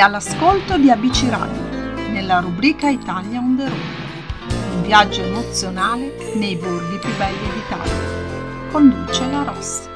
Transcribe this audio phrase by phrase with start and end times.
[0.00, 1.60] All'ascolto di ABC Radio,
[2.08, 4.76] nella rubrica Italia on the road.
[4.76, 8.70] Un viaggio emozionale nei borghi più belli d'Italia.
[8.70, 9.88] Conduce la Rossi.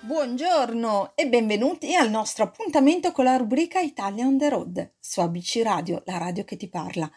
[0.00, 5.60] Buongiorno e benvenuti al nostro appuntamento con la rubrica Italia on the road su ABC
[5.62, 7.10] Radio, la radio che ti parla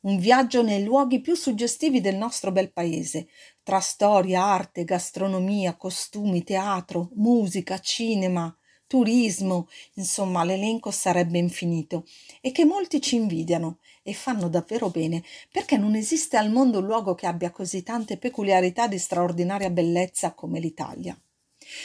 [0.00, 3.28] un viaggio nei luoghi più suggestivi del nostro bel paese,
[3.68, 12.06] tra storia, arte, gastronomia, costumi, teatro, musica, cinema, turismo, insomma l'elenco sarebbe infinito
[12.40, 16.86] e che molti ci invidiano e fanno davvero bene perché non esiste al mondo un
[16.86, 21.14] luogo che abbia così tante peculiarità di straordinaria bellezza come l'Italia.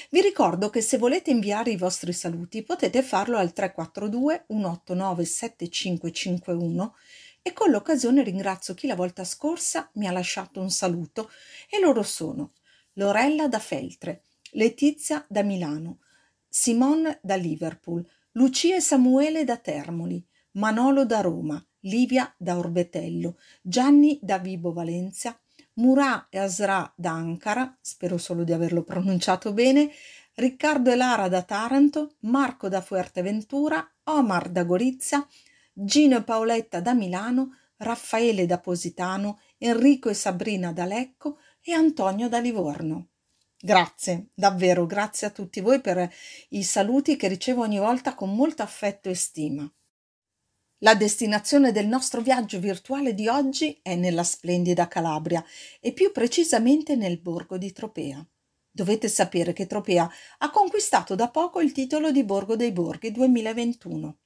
[0.09, 6.95] Vi ricordo che se volete inviare i vostri saluti potete farlo al 342 189 7551
[7.43, 11.29] e con l'occasione ringrazio chi la volta scorsa mi ha lasciato un saluto
[11.69, 12.53] e loro sono
[12.93, 15.99] Lorella da Feltre, Letizia da Milano,
[16.47, 24.19] Simone da Liverpool, Lucia e Samuele da Termoli, Manolo da Roma, Livia da Orbetello, Gianni
[24.21, 25.37] da Vibo Valencia,
[25.75, 29.91] Murat e Asra da Ankara, spero solo di averlo pronunciato bene,
[30.35, 35.27] Riccardo e Lara da Taranto, Marco da Fuerteventura, Omar da Gorizia,
[35.75, 42.29] Gino e Paoletta da Milano, Raffaele da Positano, Enrico e Sabrina da Lecco e Antonio
[42.29, 43.07] da Livorno.
[43.59, 46.13] Grazie, davvero grazie a tutti voi per
[46.49, 49.67] i saluti che ricevo ogni volta con molto affetto e stima.
[50.79, 55.43] La destinazione del nostro viaggio virtuale di oggi è nella splendida Calabria
[55.79, 58.23] e più precisamente nel borgo di Tropea.
[58.69, 60.07] Dovete sapere che Tropea
[60.39, 64.17] ha conquistato da poco il titolo di Borgo dei Borghi 2021.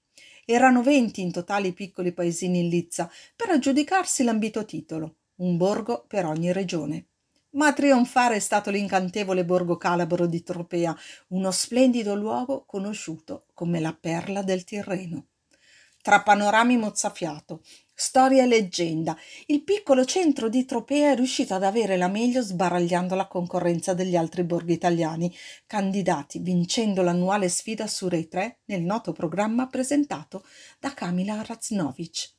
[0.49, 6.05] Erano venti in totale i piccoli paesini in Lizza per aggiudicarsi l'ambito titolo, un borgo
[6.07, 7.07] per ogni regione.
[7.49, 10.97] Ma a trionfare è stato l'incantevole borgo calabro di Tropea,
[11.29, 15.25] uno splendido luogo conosciuto come la perla del Tirreno.
[16.01, 17.61] Tra panorami mozzafiato,
[17.99, 19.17] Storia e leggenda.
[19.47, 24.15] Il piccolo centro di Tropea è riuscito ad avere la meglio sbaragliando la concorrenza degli
[24.15, 25.35] altri borghi italiani,
[25.65, 30.45] candidati vincendo l'annuale sfida su Rai 3 nel noto programma presentato
[30.79, 32.35] da Kamila Raznovic.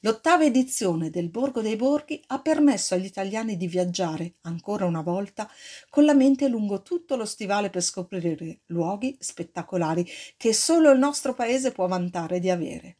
[0.00, 5.48] L'ottava edizione del Borgo dei Borghi ha permesso agli italiani di viaggiare, ancora una volta,
[5.90, 10.04] con la mente lungo tutto lo stivale per scoprire luoghi spettacolari
[10.36, 12.96] che solo il nostro paese può vantare di avere.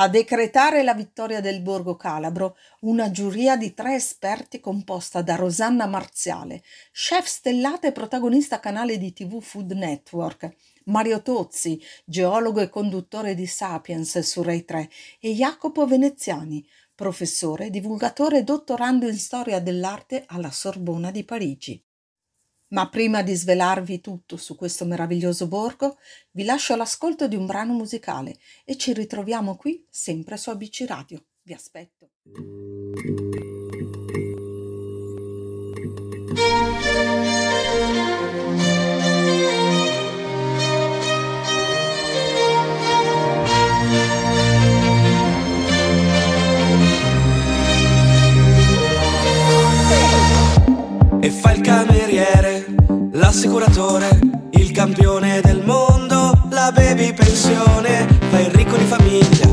[0.00, 5.86] A decretare la vittoria del Borgo Calabro una giuria di tre esperti composta da Rosanna
[5.86, 10.54] Marziale, chef stellata e protagonista canale di TV Food Network,
[10.84, 14.88] Mario Tozzi, geologo e conduttore di Sapiens su Rai 3,
[15.18, 21.87] e Jacopo Veneziani, professore, divulgatore e dottorando in storia dell'arte alla Sorbona di Parigi.
[22.70, 25.98] Ma prima di svelarvi tutto su questo meraviglioso borgo,
[26.32, 31.22] vi lascio all'ascolto di un brano musicale e ci ritroviamo qui sempre su ABC Radio.
[31.42, 32.10] Vi aspetto.
[51.20, 51.57] E fa
[53.28, 54.08] l'assicuratore,
[54.52, 59.46] il campione del mondo, la baby pensione, fa il ricco di famiglia,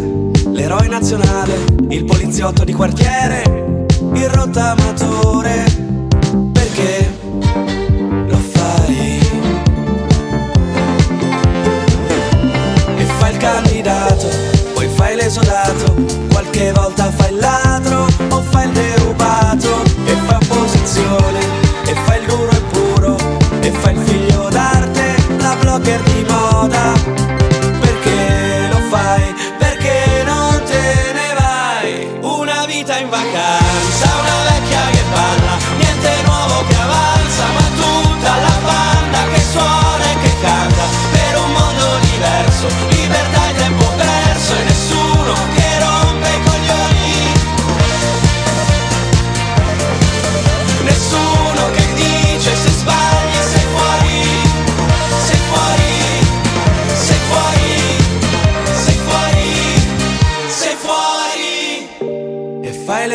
[0.54, 5.66] l'eroe nazionale, il poliziotto di quartiere, il rottamatore.
[6.54, 7.18] Perché
[8.28, 9.20] lo fai?
[12.96, 14.30] E fai il candidato,
[14.74, 15.96] poi fai l'esodato,
[16.30, 21.25] qualche volta fai il ladro o fai il derubato e fai opposizione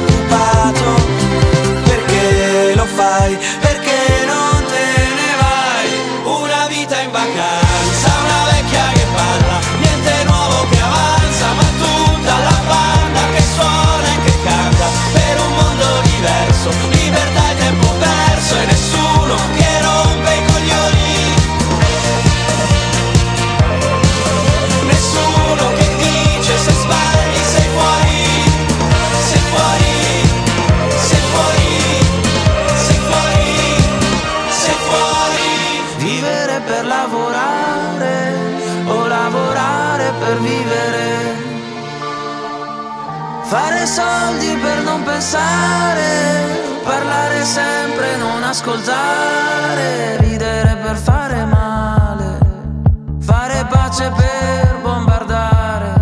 [0.00, 0.21] il
[48.52, 52.38] ascoltare, ridere per fare male,
[53.18, 55.94] fare pace per bombardare,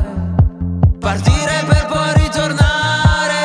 [0.99, 3.39] partire per poi ritornare.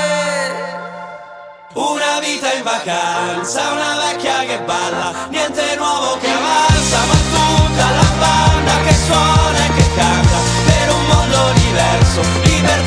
[1.75, 8.09] Una vita in vacanza, una vecchia che balla, niente nuovo che avanza, ma tutta la
[8.17, 12.84] banda che suona e che canta per un mondo diverso, libertà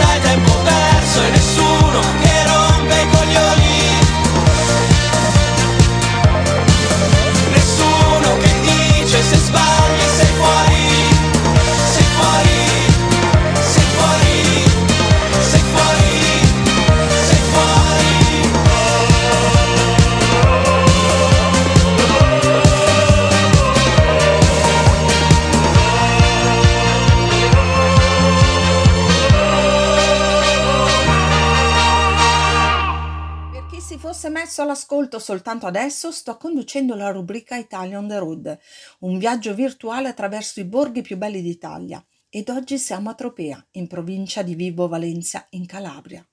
[34.48, 38.58] messo all'ascolto soltanto adesso, sto conducendo la rubrica Italia on the Road,
[39.00, 42.02] un viaggio virtuale attraverso i borghi più belli d'Italia.
[42.30, 46.26] Ed oggi siamo a Tropea, in provincia di Vibo Valentia, in Calabria.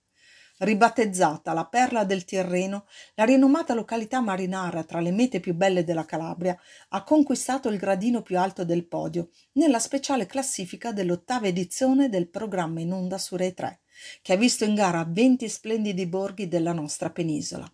[0.60, 2.86] Ribattezzata la Perla del Tirreno,
[3.16, 6.58] la rinomata località marinara tra le mete più belle della Calabria
[6.90, 12.80] ha conquistato il gradino più alto del podio nella speciale classifica dell'ottava edizione del programma
[12.80, 13.82] in onda su Rai 3
[14.22, 17.70] che ha visto in gara 20 splendidi borghi della nostra penisola.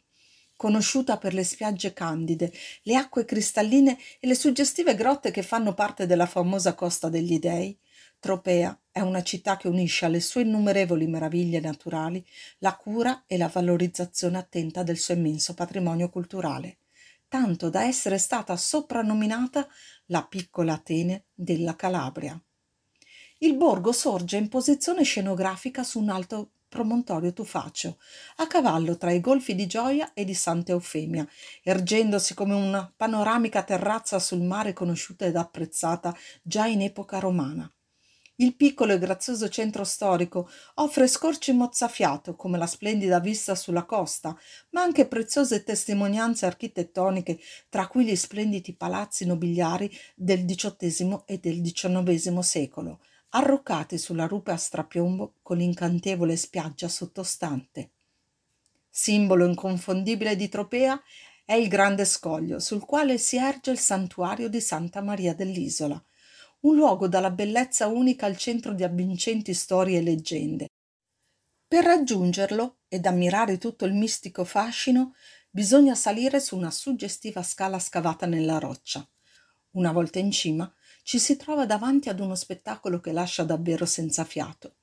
[0.62, 2.54] Conosciuta per le spiagge candide,
[2.84, 7.76] le acque cristalline e le suggestive grotte che fanno parte della famosa Costa degli Dei,
[8.20, 12.24] Tropea è una città che unisce alle sue innumerevoli meraviglie naturali
[12.60, 16.78] la cura e la valorizzazione attenta del suo immenso patrimonio culturale,
[17.28, 19.68] tanto da essere stata soprannominata
[20.10, 22.40] la piccola Atene della Calabria.
[23.40, 27.98] Il borgo sorge in posizione scenografica su un alto promontorio tufaceo,
[28.38, 31.28] a cavallo tra i golfi di Gioia e di Santa Eufemia,
[31.64, 37.70] ergendosi come una panoramica terrazza sul mare conosciuta ed apprezzata già in epoca romana.
[38.36, 44.36] Il piccolo e grazioso centro storico offre scorci mozzafiato come la splendida vista sulla costa,
[44.70, 47.38] ma anche preziose testimonianze architettoniche,
[47.68, 53.02] tra cui gli splendidi palazzi nobiliari del XVIII e del XIX secolo,
[53.34, 57.92] arroccati sulla rupe a strapiombo con l'incantevole spiaggia sottostante.
[58.90, 61.02] Simbolo inconfondibile di Tropea
[61.46, 66.02] è il grande scoglio sul quale si erge il santuario di Santa Maria dell'Isola,
[66.62, 70.68] un luogo dalla bellezza unica al centro di avvincenti storie e leggende.
[71.68, 75.16] Per raggiungerlo ed ammirare tutto il mistico fascino,
[75.50, 79.08] bisogna salire su una suggestiva scala scavata nella roccia.
[79.72, 80.72] Una volta in cima,
[81.12, 84.76] ci si trova davanti ad uno spettacolo che lascia davvero senza fiato.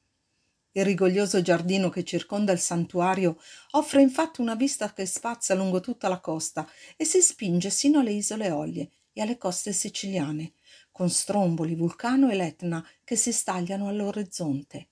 [0.72, 6.06] Il rigoglioso giardino che circonda il santuario offre infatti una vista che spazia lungo tutta
[6.06, 6.68] la costa
[6.98, 10.52] e si spinge sino alle isole Eolie e alle coste siciliane,
[10.92, 14.88] con Stromboli, Vulcano e l'Etna che si stagliano all'orizzonte.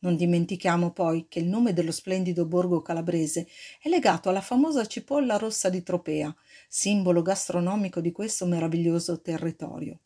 [0.00, 3.46] Non dimentichiamo poi che il nome dello splendido borgo calabrese
[3.80, 6.34] è legato alla famosa cipolla rossa di Tropea,
[6.66, 10.00] simbolo gastronomico di questo meraviglioso territorio.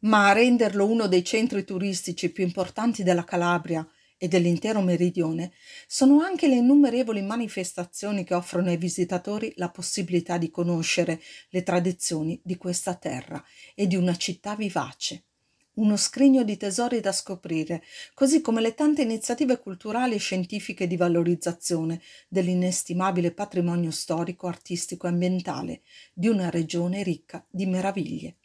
[0.00, 3.86] Ma a renderlo uno dei centri turistici più importanti della Calabria
[4.16, 5.52] e dell'intero meridione
[5.86, 12.40] sono anche le innumerevoli manifestazioni che offrono ai visitatori la possibilità di conoscere le tradizioni
[12.44, 13.42] di questa terra
[13.74, 15.24] e di una città vivace
[15.78, 20.96] uno scrigno di tesori da scoprire, così come le tante iniziative culturali e scientifiche di
[20.96, 28.38] valorizzazione dell'inestimabile patrimonio storico, artistico e ambientale di una regione ricca di meraviglie.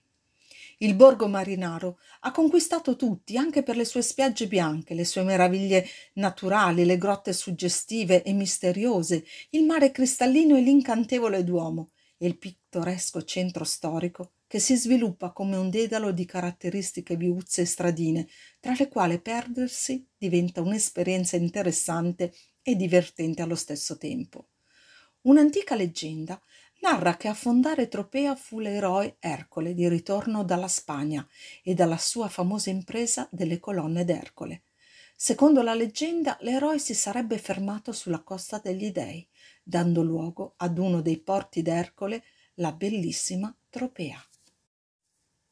[0.84, 5.88] Il borgo marinaro ha conquistato tutti anche per le sue spiagge bianche, le sue meraviglie
[6.16, 13.24] naturali, le grotte suggestive e misteriose, il mare cristallino e l'incantevole Duomo e il pittoresco
[13.24, 18.28] centro storico che si sviluppa come un dedalo di caratteristiche viuzze e stradine,
[18.60, 24.50] tra le quali perdersi diventa un'esperienza interessante e divertente allo stesso tempo.
[25.22, 26.38] Un'antica leggenda
[26.84, 31.25] narra che a fondare Tropea fu l'eroe Ercole di ritorno dalla Spagna
[31.63, 34.63] e dalla sua famosa impresa delle colonne d'Ercole.
[35.16, 39.25] Secondo la leggenda, l'eroe si sarebbe fermato sulla costa degli dei,
[39.63, 42.22] dando luogo ad uno dei porti d'Ercole,
[42.56, 44.22] la bellissima Tropea.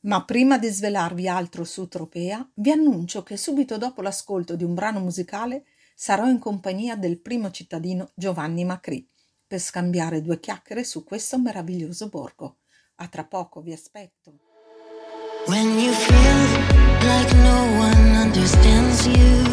[0.01, 4.73] Ma prima di svelarvi altro su Tropea, vi annuncio che subito dopo l'ascolto di un
[4.73, 5.63] brano musicale
[5.95, 9.10] sarò in compagnia del primo cittadino Giovanni Macri
[9.51, 12.59] per scambiare due chiacchiere su questo meraviglioso borgo.
[13.01, 14.37] A tra poco vi aspetto.
[15.47, 19.50] When you feel like no one understands you,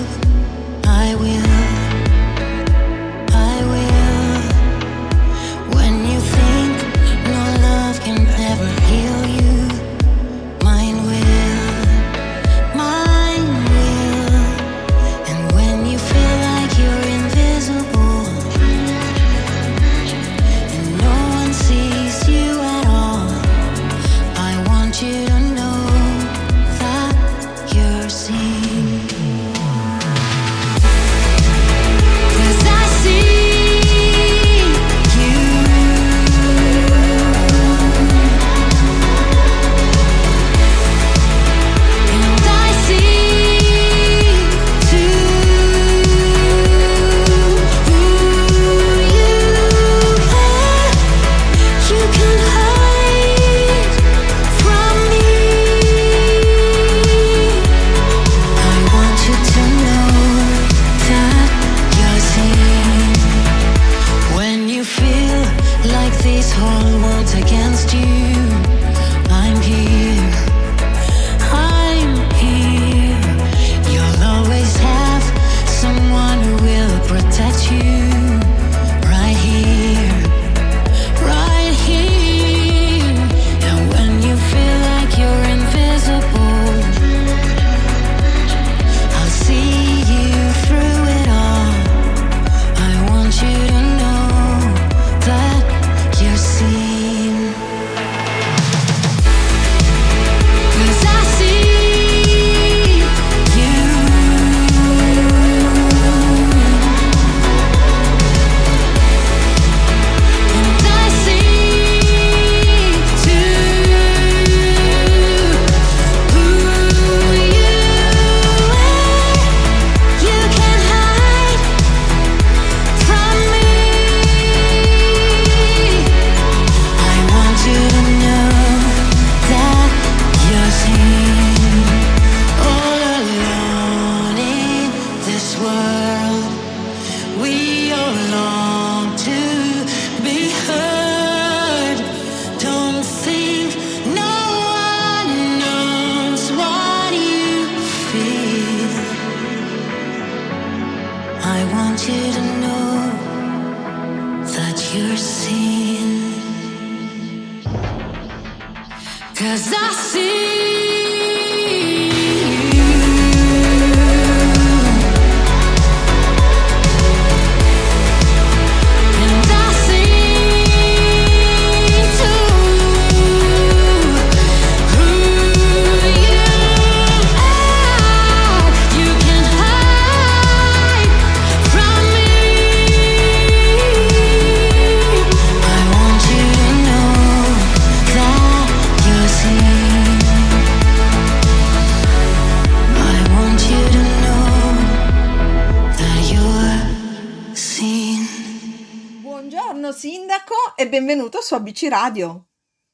[201.68, 202.46] ABC Radio.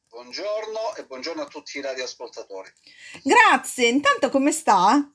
[0.08, 2.68] Buongiorno e buongiorno a tutti i radioascoltatori.
[3.22, 5.08] Grazie, intanto come sta?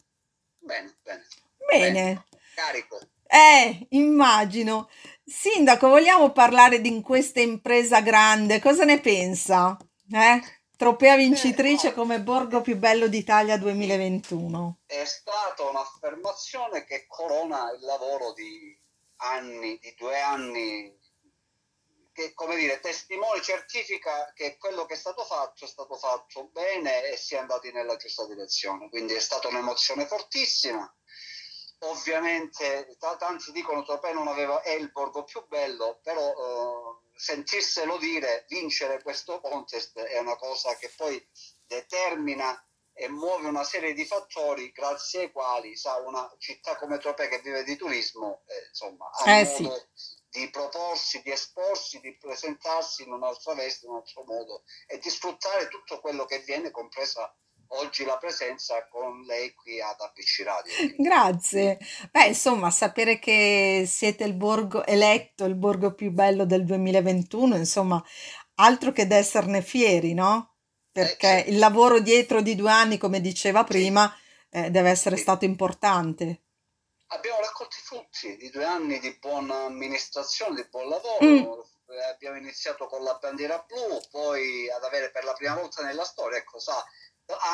[0.58, 1.25] Bene, bene.
[1.68, 1.92] Bene.
[1.92, 2.25] bene.
[2.56, 3.00] Carico.
[3.28, 4.89] Eh, immagino.
[5.25, 9.78] Sindaco, vogliamo parlare di questa impresa grande, cosa ne pensa?
[10.10, 10.42] Eh?
[10.78, 11.96] Tropea vincitrice eh, no.
[11.96, 14.80] come borgo più bello d'Italia 2021.
[14.86, 18.80] È stata un'affermazione che corona il lavoro di
[19.18, 20.98] anni, di due anni
[22.20, 27.10] che come dire, testimone, certifica che quello che è stato fatto è stato fatto bene
[27.10, 28.90] e si è andati nella giusta direzione.
[28.90, 30.94] Quindi è stata un'emozione fortissima.
[31.84, 37.98] Ovviamente tanti dicono che Tropea non aveva, è il borgo più bello, però eh, sentirselo
[37.98, 41.26] dire, vincere questo contest è una cosa che poi
[41.66, 42.62] determina
[42.92, 47.40] e muove una serie di fattori grazie ai quali sa, una città come Tropea che
[47.40, 49.88] vive di turismo eh, insomma, ha Eh, modo
[50.30, 55.10] di proporsi, di esporsi, di presentarsi in un'altra veste, in un altro modo e di
[55.10, 57.34] sfruttare tutto quello che viene, compresa
[57.72, 60.74] oggi la presenza con lei qui ad ABC Radio.
[60.98, 61.78] Grazie.
[62.12, 68.04] Beh, insomma, sapere che siete il borgo eletto, il borgo più bello del 2021, insomma,
[68.56, 70.56] altro che d'esserne fieri, no?
[70.92, 74.12] eh, Perché sì, il lavoro dietro di due anni, come diceva prima,
[74.50, 75.22] eh, deve essere sì.
[75.22, 76.42] stato importante.
[77.12, 81.68] Abbiamo raccolto i frutti di due anni di buona amministrazione, di buon Mm, lavoro.
[81.89, 86.04] Eh, Abbiamo iniziato con la bandiera blu, poi ad avere per la prima volta nella
[86.06, 86.86] storia, ecco, sa,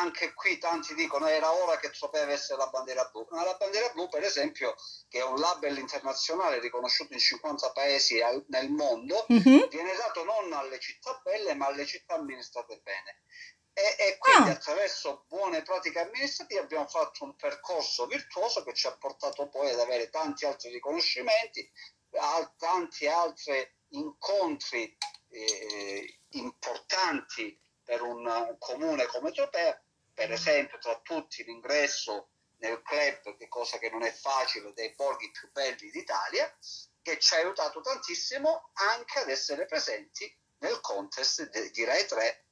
[0.01, 3.25] anche qui tanti dicono era ora che Tropea avesse la bandiera blu.
[3.29, 4.75] Ma la bandiera blu, per esempio,
[5.07, 9.67] che è un label internazionale riconosciuto in 50 paesi al- nel mondo, mhm.
[9.69, 13.21] viene dato non alle città belle, ma alle città amministrate bene.
[13.77, 18.87] E, e quindi Ah, attraverso buone pratiche amministrative abbiamo fatto un percorso virtuoso che ci
[18.87, 21.69] ha portato poi ad avere tanti altri riconoscimenti,
[22.57, 24.95] tanti altri incontri
[25.29, 29.77] eh, importanti per un comune come Tropea,
[30.13, 32.29] per esempio tra tutti l'ingresso
[32.59, 36.49] nel club, che cosa che non è facile, dei borghi più belli d'Italia,
[37.01, 42.44] che ci ha aiutato tantissimo anche ad essere presenti nel contest di Rai 3 eh,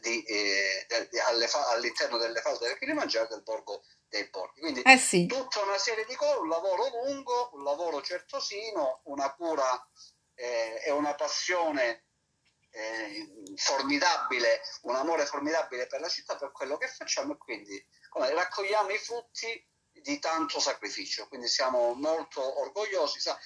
[0.00, 0.86] di, eh,
[1.68, 4.60] all'interno delle falde del Kilimangiaro del borgo dei borghi.
[4.60, 9.32] Quindi eh sì, tutta una serie di cose, un lavoro lungo, un lavoro certosino, una
[9.34, 9.88] cura
[10.34, 12.04] eh, e una passione
[12.70, 18.30] eh, formidabile, un amore formidabile per la città, per quello che facciamo e quindi come,
[18.32, 23.20] raccogliamo i frutti di tanto sacrificio, quindi siamo molto orgogliosi.
[23.20, 23.38] Sa,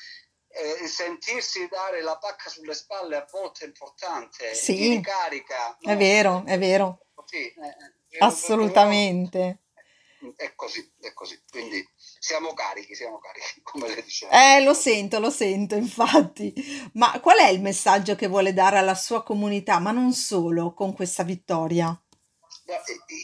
[0.55, 5.93] eh, sentirsi dare la pacca sulle spalle a volte è importante, ti sì, ricarica, è
[5.93, 5.97] no?
[5.97, 7.67] vero, è vero, Così, eh,
[8.11, 9.63] eh, assolutamente.
[10.37, 11.43] è così, è così.
[11.51, 14.33] Quindi siamo carichi, siamo carichi, come le dicevo.
[14.33, 16.55] Eh, lo sento, lo sento, infatti.
[16.95, 20.95] Ma qual è il messaggio che vuole dare alla sua comunità, ma non solo, con
[20.95, 21.99] questa vittoria?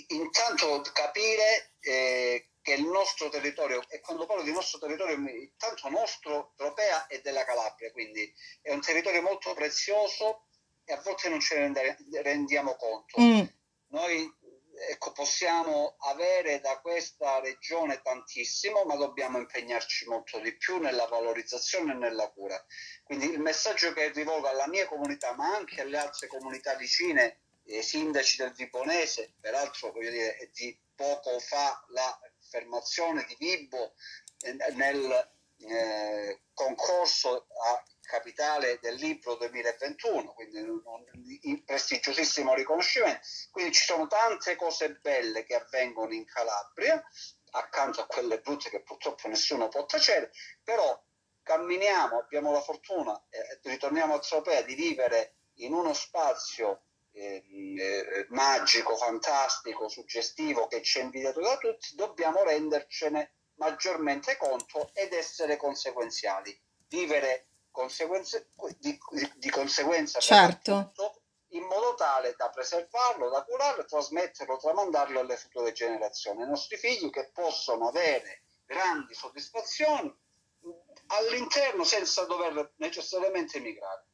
[0.08, 5.16] Intanto capire eh, che il nostro territorio, e quando parlo di nostro territorio,
[5.56, 10.44] tanto nostro, Tropea e della Calabria, quindi è un territorio molto prezioso
[10.84, 13.20] e a volte non ce ne rendiamo conto.
[13.20, 13.42] Mm,
[13.88, 14.38] Noi
[14.88, 21.92] ecco, possiamo avere da questa regione tantissimo, ma dobbiamo impegnarci molto di più nella valorizzazione
[21.92, 22.64] e nella cura.
[23.02, 27.82] Quindi il messaggio che rivolgo alla mia comunità, ma anche alle altre comunità vicine, eh,
[27.82, 31.84] sindaci del Vibonese, peraltro voglio dire, è di poco fa
[32.50, 33.94] l'affermazione di Vibo
[34.40, 43.20] eh, nel eh, concorso a capitale del libro 2021, quindi un, un prestigiosissimo riconoscimento.
[43.52, 47.00] Quindi ci sono tante cose belle che avvengono in Calabria,
[47.52, 50.32] accanto a quelle brutte che purtroppo nessuno può tacere,
[50.64, 51.00] però
[51.42, 57.44] camminiamo, abbiamo la fortuna, eh, ritorniamo a Tropea, di vivere in uno spazio eh,
[57.76, 65.12] eh, magico, fantastico, suggestivo che ci è invidiato da tutti, dobbiamo rendercene maggiormente conto ed
[65.12, 70.72] essere conseguenziali, vivere conseguenze, di, di, di conseguenza certo.
[70.72, 76.76] l'appunto, in modo tale da preservarlo, da curarlo, trametterlo, tramandarlo alle future generazioni, ai nostri
[76.76, 80.14] figli che possono avere grandi soddisfazioni
[81.08, 84.06] all'interno senza dover necessariamente emigrare.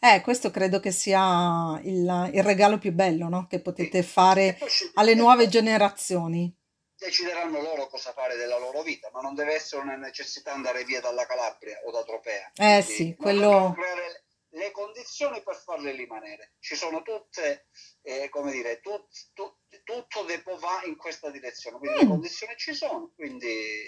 [0.00, 3.46] Eh, questo credo che sia il, il regalo più bello, no?
[3.46, 6.52] Che potete fare ci- alle nuove generazioni.
[6.96, 11.00] decideranno loro cosa fare della loro vita, ma non deve essere una necessità andare via
[11.00, 12.52] dalla Calabria o da Tropea.
[12.60, 13.74] Eh Quindi sì, quello...
[13.74, 16.54] creare le condizioni per farle rimanere.
[16.58, 17.68] Ci sono tutte,
[18.02, 22.54] eh, come dire, tut- tut- tutto depo va in questa direzione, quindi le Mm, condizioni
[22.56, 23.86] ci sono, quindi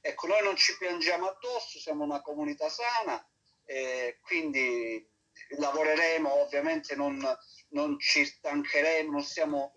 [0.00, 3.24] ecco, noi non ci piangiamo addosso, siamo una comunità sana,
[3.64, 5.06] eh, quindi
[5.58, 7.18] lavoreremo, ovviamente non,
[7.70, 9.72] non ci stancheremo, non siamo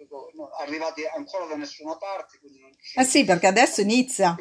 [0.59, 3.09] arrivati ancora da nessuna parte, non eh ci...
[3.09, 4.35] sì, perché adesso inizia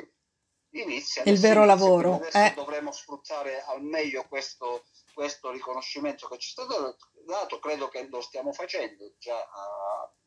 [0.72, 2.14] Inizia, il vero inizia, lavoro.
[2.14, 7.88] adesso Eh, dovremo sfruttare al meglio questo, questo riconoscimento che ci è stato dato, credo
[7.88, 9.48] che lo stiamo facendo già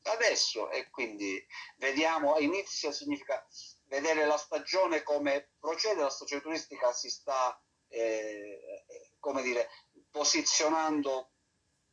[0.04, 1.42] adesso e quindi
[1.78, 3.46] vediamo, inizia significa
[3.86, 8.60] vedere la stagione come procede, la stagione turistica si sta, eh,
[9.20, 9.70] come dire,
[10.14, 11.32] posizionando,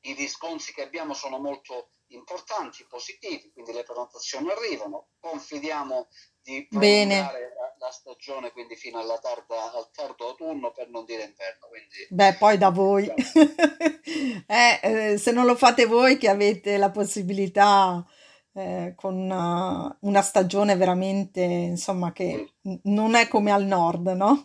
[0.03, 6.09] i riscontri che abbiamo sono molto importanti, positivi, quindi le prenotazioni arrivano, confidiamo
[6.43, 11.69] di prolungare la stagione quindi fino alla tarda, al tardo autunno per non dire inverno.
[11.69, 13.09] Quindi, Beh, poi da voi.
[14.47, 18.05] eh, eh, se non lo fate voi che avete la possibilità
[18.53, 24.41] eh, con una, una stagione veramente, insomma, che mm, non è come al nord, no?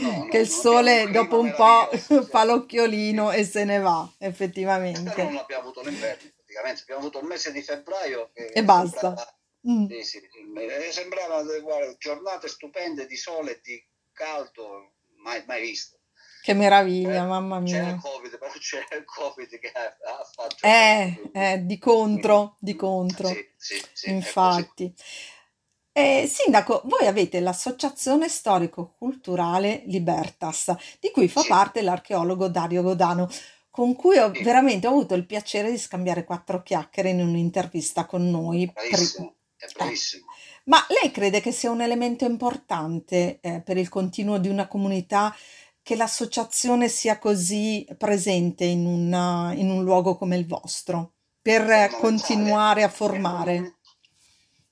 [0.00, 1.88] No, Che il sole dopo un po'
[2.30, 5.22] fa l'occhiolino e se ne va, Quest'anno effettivamente.
[5.22, 9.00] non abbiamo avuto l'inverno, praticamente abbiamo avuto un mese di febbraio E basta.
[9.00, 9.36] sembrava,
[9.68, 9.86] Mm.
[9.86, 10.20] sì, sì,
[10.58, 13.80] eh, sembrava guarda, giornate stupende di sole e di
[14.12, 15.98] caldo, mai, mai visto.
[16.42, 18.00] Che meraviglia, C'era mamma c'era il mia.
[18.02, 22.78] Covid, però c'era il Covid che ha, ha fatto Eh, eh, di contro, di mm,
[22.78, 24.92] contro, sì, sì, sì, infatti.
[25.94, 33.28] Eh, sindaco, voi avete l'Associazione Storico-Culturale Libertas, di cui fa Sì, parte l'archeologo Dario Godano,
[33.70, 38.06] con cui ho sì, veramente ho avuto il piacere di scambiare quattro chiacchiere in un'intervista
[38.06, 38.66] con noi.
[38.72, 40.24] pri- bravissimo, è eh, bravissimo.
[40.64, 45.34] Ma lei crede che sia un elemento importante, eh, per il continuo di una comunità
[45.82, 51.88] che l'associazione sia così presente in una- in un luogo come il vostro, per eh,
[51.88, 53.76] Fondamentale, continuare a formare?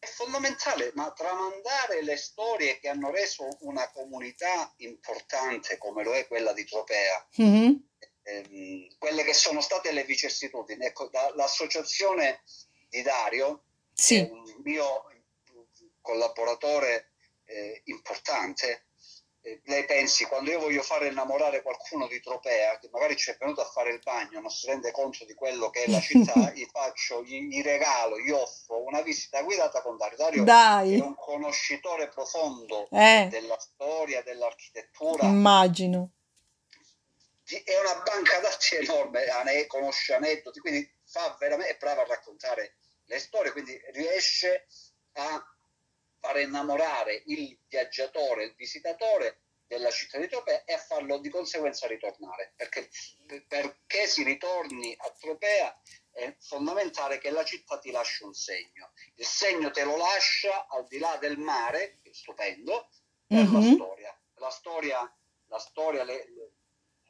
[0.00, 6.26] È fondamentale, ma tramandare le storie che hanno reso una comunità importante come lo è
[6.26, 7.86] quella di Tropea, Mhm.
[8.22, 10.86] ehm, quelle che sono state le vicissitudini.
[10.86, 12.40] Ecco, da- l'associazione
[12.88, 15.04] di Dario, Sì, un mio
[16.00, 17.10] collaboratore
[17.44, 18.86] eh, importante,
[19.64, 23.62] lei pensi, quando io voglio fare innamorare qualcuno di Tropea, che magari ci è venuto
[23.62, 26.66] a fare il bagno, non si rende conto di quello che è la città, gli
[26.70, 30.16] faccio, gli, gli regalo, gli offro una visita guidata con Dario.
[30.16, 36.10] Dario è dai, un conoscitore profondo eh, della storia, dell'architettura, immagino.
[37.44, 42.76] è una banca dati enorme, ane- conosce aneddoti, quindi fa veramente, è brava a raccontare
[43.06, 44.66] le storie, quindi riesce
[45.14, 45.49] a
[46.20, 51.86] fare innamorare il viaggiatore, il visitatore della città di Tropea e a farlo di conseguenza
[51.86, 52.88] ritornare, perché,
[53.46, 55.80] perché si ritorni a Tropea
[56.12, 58.92] è fondamentale che la città ti lasci un segno.
[59.14, 62.90] Il segno te lo lascia al di là del mare, che è stupendo,
[63.26, 63.74] per la Mhm.
[63.74, 64.20] storia.
[64.34, 66.52] La storia, la storia le- le-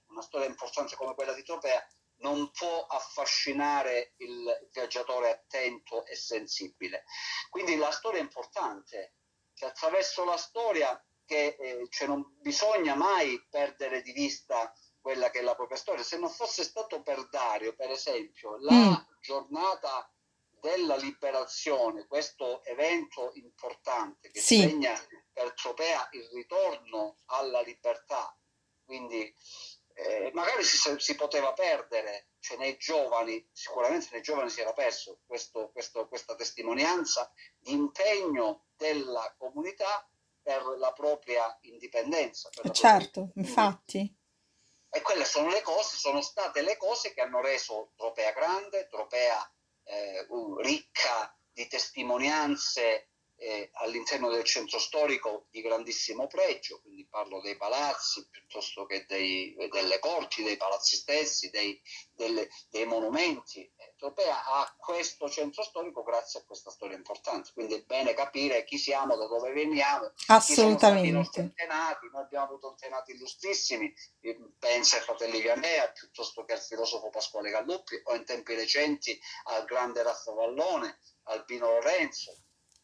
[0.08, 1.86] una storia importante come quella di Tropea
[2.20, 7.04] non può affascinare il viaggiatore attento e sensibile.
[7.50, 9.14] Quindi la storia è importante,
[9.54, 15.38] cioè, attraverso la storia che eh, cioè, non bisogna mai perdere di vista quella che
[15.38, 16.02] è la propria storia.
[16.02, 18.94] Se non fosse stato per Dario, per esempio, la Mm.
[19.20, 20.12] giornata
[20.60, 24.92] della liberazione, questo evento importante che Sì, segna
[25.32, 28.36] per Tropea il ritorno alla libertà,
[28.84, 29.34] quindi
[30.02, 35.20] eh, magari si, si poteva perdere, cioè nei giovani, sicuramente nei giovani si era perso
[35.26, 40.08] questo, questo, questa testimonianza di impegno della comunità
[40.42, 42.48] per la propria indipendenza.
[42.54, 44.16] La propria certo, quindi, infatti.
[44.88, 49.52] e quelle sono le cose, sono state le cose che hanno reso Tropea grande, Tropea
[49.84, 50.26] eh,
[50.62, 53.09] ricca di testimonianze
[53.40, 59.56] eh, all'interno del centro storico di grandissimo pregio, quindi parlo dei palazzi piuttosto che dei,
[59.70, 61.80] delle corti, dei palazzi stessi, dei,
[62.12, 63.72] delle, dei monumenti.
[63.96, 68.76] Tropea ha questo centro storico grazie a questa storia importante, quindi è bene capire chi
[68.76, 71.40] siamo, da dove veniamo, Assolutamente.
[71.40, 73.92] antenati, noi abbiamo avuto antenati illustrissimi,
[74.58, 79.64] pensa ai fratelli Vianea piuttosto che al filosofo Pasquale Galluppi o in tempi recenti al
[79.64, 82.39] grande Raffa Vallone, Albino Lorenzo,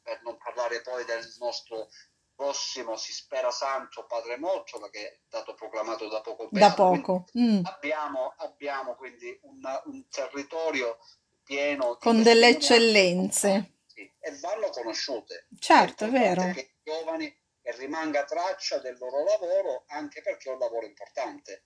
[0.07, 1.89] per non parlare poi del nostro
[2.33, 7.27] prossimo, si spera santo, Padre Mottola, che è stato proclamato da poco Da poco.
[7.37, 7.65] Mm.
[7.65, 10.99] abbiamo, abbiamo quindi una- un territorio
[11.43, 13.73] pieno di Con delle eccellenze.
[13.97, 15.49] e vanno conosciute.
[15.59, 16.53] Certo, è vero.
[16.53, 21.65] che i giovani che rimanga traccia del loro lavoro, anche perché è un lavoro importante.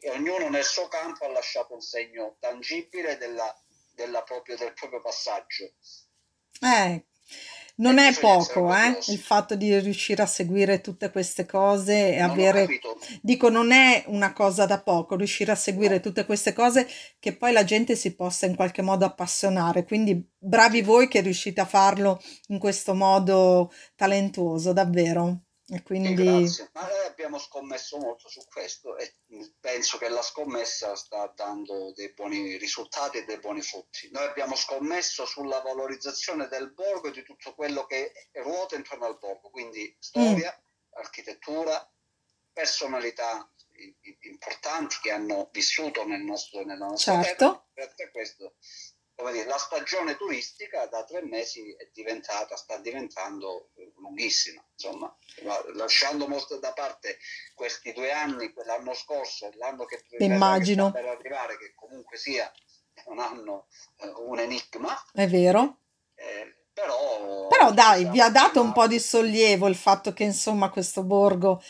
[0.00, 3.52] E ognuno nel suo campo ha lasciato un segno tangibile della,
[3.92, 5.72] della proprio, del proprio passaggio.
[6.60, 7.06] Eh,
[7.76, 12.20] non E è poco, eh, il fatto di riuscire a seguire tutte queste cose e
[12.20, 12.96] Non ho avere, capito.
[13.22, 16.00] dico, non è una cosa da poco, riuscire a seguire No.
[16.00, 16.86] tutte queste cose
[17.18, 19.84] che poi la gente si possa in qualche modo appassionare.
[19.84, 25.44] Quindi bravi voi che riuscite a farlo in questo modo talentuoso, davvero.
[25.72, 26.68] E quindi, grazie.
[26.72, 29.14] Ma noi abbiamo scommesso molto su questo e
[29.60, 34.10] penso che la scommessa sta dando dei buoni risultati e dei buoni frutti.
[34.10, 39.18] Noi abbiamo scommesso sulla valorizzazione del borgo e di tutto quello che ruota intorno al
[39.18, 40.62] borgo, quindi mm, storia,
[40.94, 41.88] architettura,
[42.52, 43.48] personalità
[44.22, 47.24] importanti che hanno vissuto nel nostro, nella nostra terra.
[47.24, 48.54] certo, Grazie a questo
[49.20, 55.14] come dire, la stagione turistica da tre mesi è diventata, sta diventando lunghissima, insomma,
[55.74, 57.18] lasciando molto da parte
[57.54, 60.90] questi due anni, l'anno scorso, l'anno che, Immagino.
[60.90, 62.50] per arrivare, che comunque sia
[63.06, 63.66] un anno,
[63.98, 64.96] eh, un enigma.
[65.12, 65.78] È vero.
[66.14, 70.70] Eh, però, però dai, vi ha dato un po' di sollievo il fatto che insomma
[70.70, 71.62] questo borgo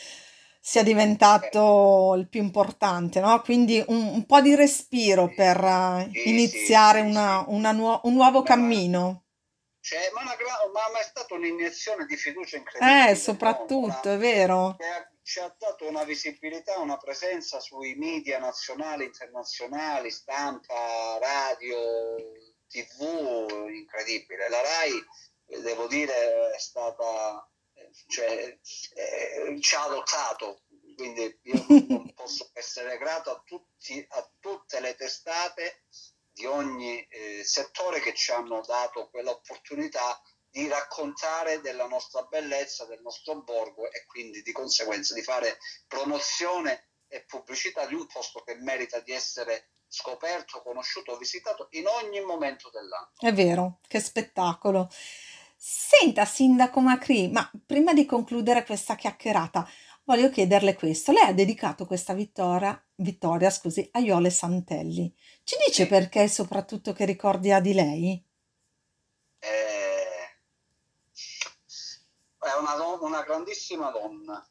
[0.60, 3.40] sia diventato il più importante, no?
[3.40, 8.12] Quindi un, un po' di respiro per uh, Sì, iniziare sì, una- una nuo- un
[8.14, 9.24] nuovo Ma- cammino.
[9.80, 10.36] Cioè, ma, una
[10.92, 13.06] ma- è stata un'iniezione di fiducia incredibile.
[13.06, 13.16] Eh, no?
[13.18, 14.76] soprattutto, Una- è vero.
[15.22, 22.16] ci ha dato una visibilità, una presenza sui media nazionali, internazionali, stampa, radio,
[22.68, 24.48] tv, incredibile.
[24.50, 25.04] La RAI,
[25.46, 27.59] eh, devo dire, è stata, eh,
[28.08, 28.58] cioè,
[28.94, 30.62] eh, ci ha adottato,
[30.96, 35.84] quindi io non posso essere grato a, tutti, a tutte le testate
[36.32, 43.00] di ogni eh, settore che ci hanno dato quell'opportunità di raccontare della nostra bellezza, del
[43.02, 48.54] nostro borgo e quindi di conseguenza di fare promozione e pubblicità di un posto che
[48.56, 53.10] merita di essere scoperto, conosciuto, visitato in ogni momento dell'anno.
[53.18, 54.88] È vero, che spettacolo.
[55.62, 59.68] Senta, Sindaco Macri, ma prima di concludere questa chiacchierata,
[60.04, 61.12] voglio chiederle questo.
[61.12, 65.14] Lei ha dedicato questa vittoria, vittoria, scusi, a Iole Santelli.
[65.44, 68.24] Ci dice perché e soprattutto che ricordi ha di lei?
[69.40, 70.24] Eh,
[72.38, 74.42] è una, don- una grandissima donna,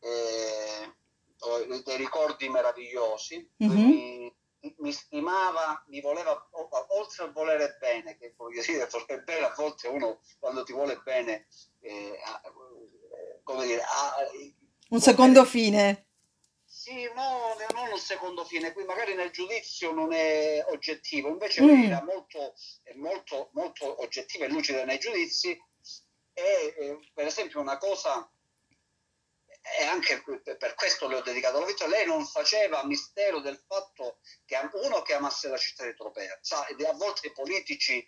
[0.00, 0.94] eh,
[1.38, 3.72] ho dei ricordi meravigliosi, Mhm.
[3.72, 4.35] mi,
[4.78, 6.48] mi stimava, mi voleva,
[6.88, 10.98] oltre a volere bene, che voglio dire, volere bene, a volte uno quando ti vuole
[11.04, 11.46] bene,
[11.80, 14.14] eh, eh, come dire, ha,
[14.90, 16.06] Un secondo fine.
[16.64, 21.84] sì, no, non un secondo fine, qui magari nel giudizio non è oggettivo, invece Mm.
[21.84, 22.54] era molto,
[22.96, 25.50] molto, molto oggettiva e lucida nei giudizi
[26.34, 28.30] e eh, per esempio una cosa,
[29.78, 34.20] e anche per questo le ho dedicato la vita, lei non faceva mistero del fatto
[34.44, 38.06] che uno che amasse la città di Tropea, sa, a volte i politici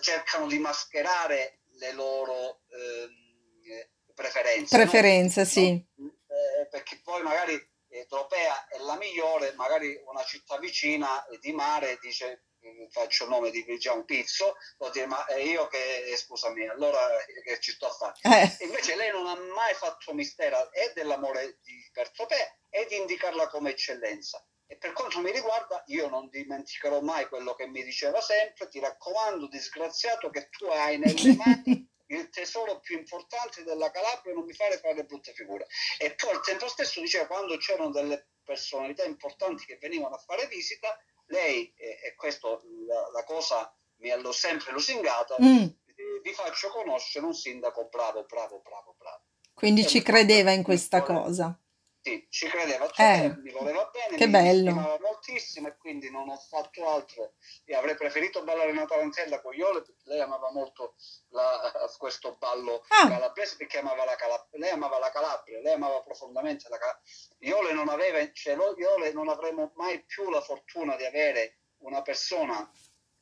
[0.00, 4.76] cercano di mascherare le loro ehm, eh, preferenze.
[4.76, 4.82] no?
[4.82, 5.82] Preferenze, sì.
[5.96, 6.14] No?
[6.26, 7.54] Eh, perché poi magari
[7.88, 12.44] eh, Tropea è la migliore, magari una città vicina di mare dice,
[12.90, 17.00] faccio il nome di diciamo, Pizzo, può dire ma io che, eh, scusami, allora
[17.44, 18.18] che ci sto a fare?
[18.58, 22.96] Eh, Invece lei non ha mai fatto mistero e dell'amore di, per Tropea e di
[22.96, 24.44] indicarla come eccellenza.
[24.66, 28.80] E per quanto mi riguarda, io non dimenticherò mai quello che mi diceva sempre, ti
[28.80, 34.52] raccomando, disgraziato, che tu hai nelle mani il tesoro più importante della Calabria, non mi
[34.52, 35.66] fare fare brutte figure.
[35.98, 40.46] E poi al tempo stesso diceva, quando c'erano delle personalità importanti che venivano a fare
[40.46, 40.98] visita,
[41.32, 46.68] lei, e, e questo la, la cosa mi ha sempre lusingata, mm, eh, vi faccio
[46.68, 49.22] conoscere un sindaco bravo, bravo, bravo, bravo.
[49.54, 51.56] Quindi E ci credeva in questa cosa.
[52.04, 54.98] Sì, ci credeva, Eh, mi voleva bene, che mi bello.
[55.00, 57.34] moltissimo e quindi non ho fatto altro.
[57.64, 60.96] E avrei preferito ballare una tarantella con Iole perché lei amava molto
[61.28, 66.02] la- questo ballo Ah, calabrese perché amava la Calabria, lei amava la Calabria, lei amava
[66.02, 67.04] profondamente la Calabria.
[67.38, 72.68] Iole non aveva, cioè, Iole non avremo mai più la fortuna di avere una persona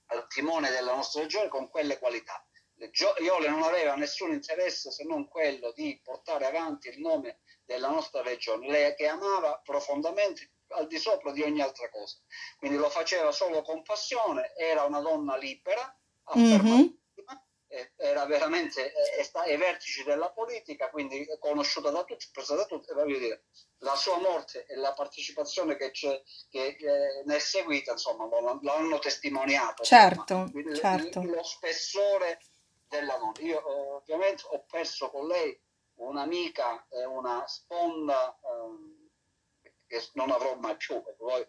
[0.07, 2.43] al timone della nostra regione con quelle qualità.
[3.19, 8.20] Iole non aveva nessun interesse se non quello di portare avanti il nome della nostra
[8.22, 12.16] regione, lei che amava profondamente al di sopra di ogni altra cosa.
[12.59, 15.96] Quindi lo faceva solo con passione, era una donna libera,
[16.35, 16.98] mhm,
[17.68, 22.92] eh, era veramente eh, ai vertici della politica, quindi conosciuta da tutti, presa da tutti,
[22.92, 23.44] voglio dire,
[23.78, 28.28] la sua morte e la partecipazione che, c'è, che eh, ne è seguita, insomma,
[28.74, 29.85] hanno testimoniato.
[29.85, 31.22] certo, certo.
[31.22, 32.40] lo spessore
[32.88, 33.38] della donna.
[33.38, 35.56] Io ovviamente ho perso con lei
[36.09, 39.09] un'amica e una sponda ehm,
[39.87, 41.45] che non avrò mai più, poi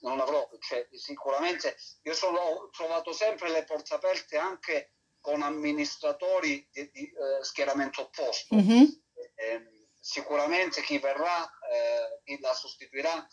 [0.00, 6.68] non avrò, cioè, sicuramente io sono, ho trovato sempre le porte aperte anche con amministratori
[6.70, 8.54] di, di, eh, schieramento opposto.
[8.54, 9.02] Mhm,
[9.38, 13.26] Eh, sicuramente chi verrà, eh, chi la sostituirà,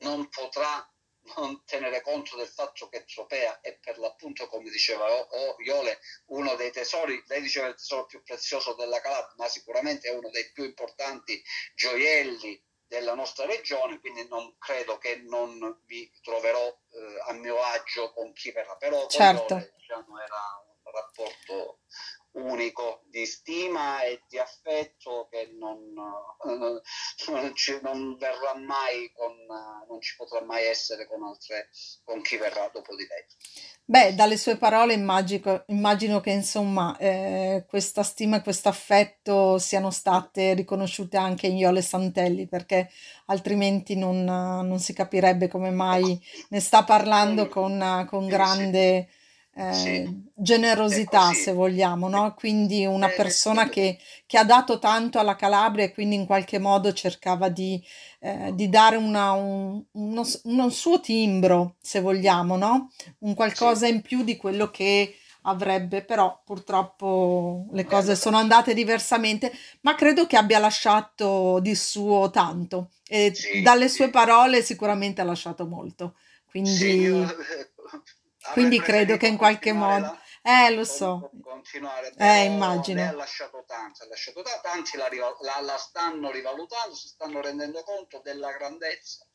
[0.00, 0.86] non potrà
[1.36, 5.06] non tenere conto del fatto che Tropea è per l'appunto, come diceva
[5.64, 10.14] Iole, uno dei tesori, lei diceva il tesoro più prezioso della Calabria, ma sicuramente è
[10.14, 11.42] uno dei più importanti
[11.74, 18.12] gioielli della nostra regione, quindi non credo che non vi troverò eh, a mio agio
[18.12, 19.54] con chi verrà, però certo.
[19.54, 21.80] Iole diciamo, era un rapporto
[22.38, 25.92] unico di stima e di affetto che non,
[27.28, 29.34] non, ci, non verrà mai con,
[29.88, 31.70] non ci potrà mai essere con altre,
[32.04, 33.24] con chi verrà dopo di lei.
[33.84, 39.90] Beh, dalle sue parole immagino, immagino che insomma eh, questa stima e questo affetto siano
[39.90, 42.90] state riconosciute anche in Iole Santelli, perché
[43.26, 46.20] altrimenti non, non si capirebbe come mai
[46.50, 49.08] ne sta parlando con, con grande
[49.58, 52.32] eh, generosità, se vogliamo, no?
[52.34, 56.60] Quindi una eh, persona che, che, ha dato tanto alla Calabria e quindi in qualche
[56.60, 57.82] modo cercava di,
[58.20, 62.92] eh, di dare una, un, uno, uno, suo timbro, se vogliamo, no?
[63.20, 69.50] Un qualcosa in più di quello che avrebbe, però purtroppo le cose sono andate diversamente,
[69.80, 75.66] ma credo che abbia lasciato di suo tanto e dalle sue parole sicuramente ha lasciato
[75.66, 76.14] molto.
[76.48, 77.26] Quindi...
[78.52, 80.18] Quindi credo che in qualche modo...
[80.42, 81.30] Eh, lo so.
[81.42, 83.06] Continuare, eh, immagino.
[83.06, 85.08] ha lasciato tanto, ha lasciato tanto, tanti la,
[85.40, 89.26] la, la stanno rivalutando, si stanno rendendo conto della grandezza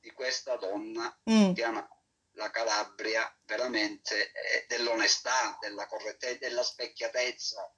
[0.00, 1.52] di questa donna mm.
[1.52, 1.86] chiama
[2.34, 7.72] la Calabria veramente eh, dell'onestà, della correttezza, della specchiatezza.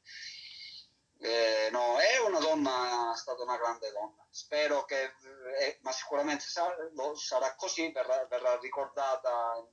[1.18, 4.26] Eh, no, è una donna, è stata una grande donna.
[4.30, 5.14] Spero che,
[5.60, 6.74] eh, ma sicuramente sarà,
[7.14, 9.66] sarà così, verrà, verrà ricordata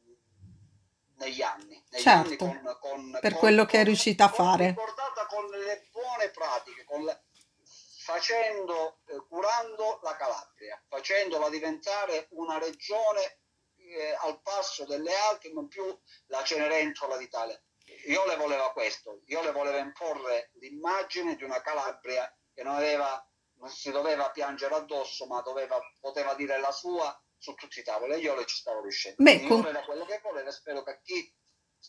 [1.23, 4.67] negli anni, negli certo, anni con, con, per con, quello che è riuscita a fare.
[4.67, 7.21] Ricordata con le buone pratiche, la,
[8.03, 13.39] facendo, eh, curando la Calabria, facendola diventare una regione
[13.77, 15.85] eh, al passo delle altre, non più
[16.27, 17.59] la Cenerentola d'Italia.
[18.07, 23.25] Io le voleva questo, io le voleva imporre l'immagine di una Calabria che non aveva
[23.63, 28.13] non si doveva piangere addosso, ma doveva, poteva dire la sua su tutti i tavoli
[28.13, 29.21] e io le ci stavo riuscendo.
[29.21, 29.65] Beh, con...
[29.65, 31.35] era quello che voleva spero che chi,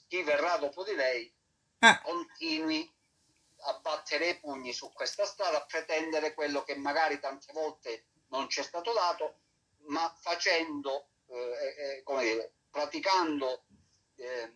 [0.08, 1.32] chi verrà dopo di lei
[1.78, 2.00] ah.
[2.02, 2.92] continui
[3.66, 8.48] a battere i pugni su questa strada, a pretendere quello che magari tante volte non
[8.48, 9.42] ci è stato dato,
[9.86, 11.36] ma facendo, eh,
[11.98, 13.64] eh, come dire, praticando,
[14.16, 14.52] eh,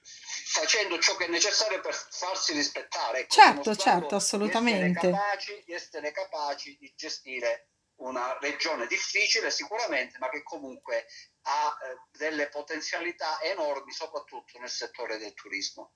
[0.00, 3.20] facendo ciò che è necessario per farsi rispettare.
[3.20, 4.88] Ecco, certo, certo, assolutamente.
[4.88, 7.71] Di essere, capaci, di essere capaci di gestire
[8.02, 11.06] una regione difficile sicuramente, ma che comunque
[11.42, 15.92] ha eh, delle potenzialità enormi, soprattutto nel settore del turismo.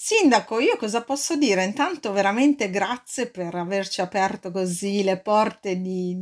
[0.00, 1.64] Sindaco, io cosa posso dire?
[1.64, 6.16] Intanto veramente grazie per averci aperto così le porte di,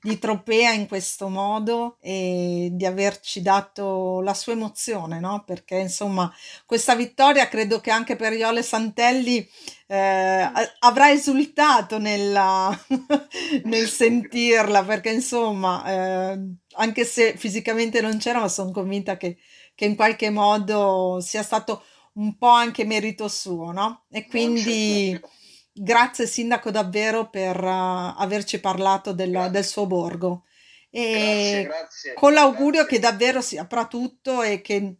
[0.00, 5.42] di Tropea in questo modo e di averci dato la sua emozione, no?
[5.44, 6.32] Perché insomma
[6.64, 9.44] questa vittoria credo che anche per Iole Santelli
[9.88, 12.70] eh, avrà esultato nella,
[13.64, 15.84] nel sentirla, perché insomma
[16.32, 16.38] eh,
[16.74, 19.36] anche se fisicamente non c'era, ma sono convinta che,
[19.74, 21.82] che in qualche modo sia stato
[22.16, 24.06] un po' anche merito suo, no?
[24.10, 25.18] E quindi
[25.72, 30.44] grazie Sindaco davvero per uh, averci parlato del, del, suo borgo.
[30.90, 32.96] E grazie, grazie, con l'augurio grazie.
[32.96, 34.96] che davvero si apra tutto e che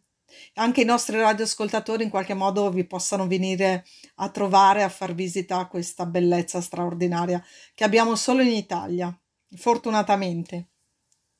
[0.55, 5.57] anche i nostri radioascoltatori in qualche modo vi possano venire a trovare, a far visita
[5.57, 9.17] a questa bellezza straordinaria che abbiamo solo in Italia,
[9.55, 10.67] fortunatamente.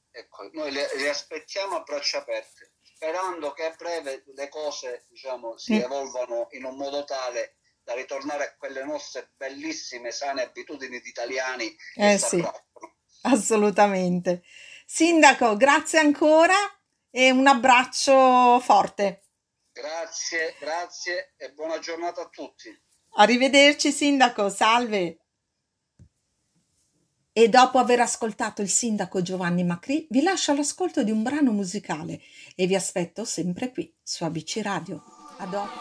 [0.09, 5.55] Ecco, noi le, le aspettiamo a braccia aperte sperando che a breve le cose diciamo,
[5.55, 11.07] si evolvano in un modo tale da ritornare a quelle nostre bellissime, sane abitudini di
[11.07, 11.73] italiani.
[11.95, 12.43] Eh sì,
[13.21, 14.43] assolutamente.
[14.87, 16.55] Sindaco, grazie ancora
[17.11, 19.25] e un abbraccio forte.
[19.71, 22.75] Grazie, grazie e buona giornata a tutti.
[23.17, 25.26] Arrivederci Sindaco, salve.
[27.37, 32.19] E dopo aver ascoltato il sindaco Giovanni Macri, vi lascio all'ascolto di un brano musicale
[32.55, 35.03] e vi aspetto sempre qui su ABC Radio.
[35.37, 35.77] A dopo.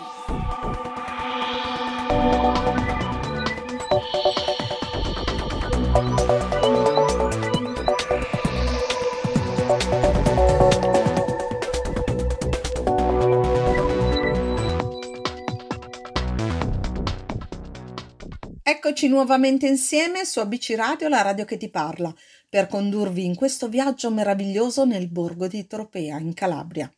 [18.86, 22.14] Eccoci nuovamente insieme su ABC Radio, la radio che ti parla,
[22.48, 26.88] per condurvi in questo viaggio meraviglioso nel borgo di Tropea, in Calabria.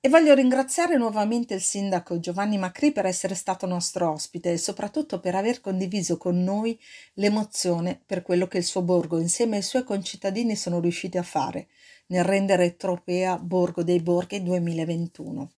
[0.00, 5.20] E voglio ringraziare nuovamente il sindaco Giovanni Macri per essere stato nostro ospite e soprattutto
[5.20, 6.80] per aver condiviso con noi
[7.16, 11.68] l'emozione per quello che il suo borgo insieme ai suoi concittadini sono riusciti a fare
[12.06, 15.55] nel rendere Tropea Borgo dei Borghi 2021.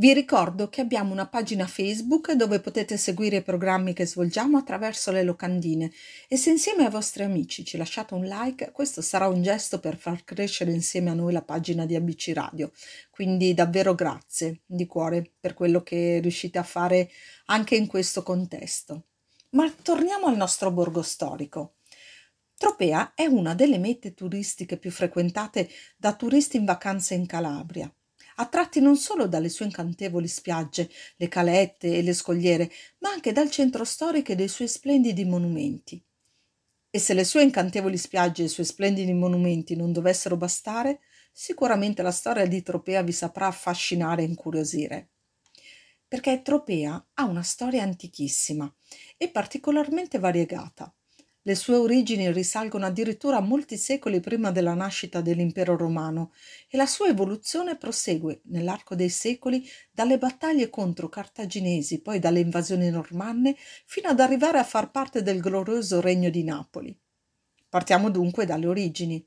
[0.00, 5.12] Vi ricordo che abbiamo una pagina Facebook dove potete seguire i programmi che svolgiamo attraverso
[5.12, 5.92] le locandine
[6.26, 9.98] e se insieme ai vostri amici ci lasciate un like, questo sarà un gesto per
[9.98, 12.72] far crescere insieme a noi la pagina di ABC Radio.
[13.10, 17.10] Quindi davvero grazie di cuore per quello che riuscite a fare
[17.48, 19.08] anche in questo contesto.
[19.50, 21.74] Ma torniamo al nostro borgo storico.
[22.56, 27.92] Tropea è una delle mete turistiche più frequentate da turisti in vacanza in Calabria
[28.40, 33.50] attratti non solo dalle sue incantevoli spiagge, le calette e le scogliere, ma anche dal
[33.50, 36.02] centro storico e dei suoi splendidi monumenti.
[36.90, 42.02] E se le sue incantevoli spiagge e i suoi splendidi monumenti non dovessero bastare, sicuramente
[42.02, 45.10] la storia di Tropea vi saprà affascinare e incuriosire.
[46.08, 48.74] Perché Tropea ha una storia antichissima
[49.16, 50.92] e particolarmente variegata.
[51.42, 56.32] Le sue origini risalgono addirittura a molti secoli prima della nascita dell'impero romano
[56.68, 62.90] e la sua evoluzione prosegue nell'arco dei secoli dalle battaglie contro cartaginesi, poi dalle invasioni
[62.90, 66.94] normanne, fino ad arrivare a far parte del glorioso regno di Napoli.
[67.70, 69.26] Partiamo dunque dalle origini.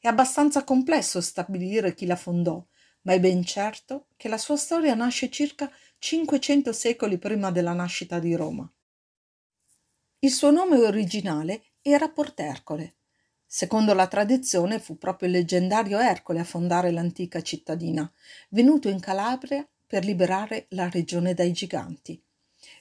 [0.00, 2.66] È abbastanza complesso stabilire chi la fondò,
[3.02, 8.18] ma è ben certo che la sua storia nasce circa 500 secoli prima della nascita
[8.18, 8.72] di Roma.
[10.24, 12.94] Il suo nome originale era Portercole.
[13.44, 18.08] Secondo la tradizione fu proprio il leggendario Ercole a fondare l'antica cittadina,
[18.50, 22.22] venuto in Calabria per liberare la regione dai giganti.